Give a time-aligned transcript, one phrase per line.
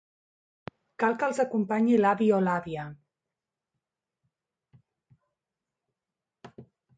[1.01, 2.85] Cal que els acompanyi l'avi o l'àvia.